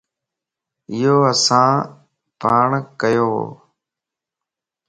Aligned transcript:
ايو 0.91 1.15
اسان 1.31 1.69
پاڻان 2.39 2.73
ڪيووَ 2.99 3.41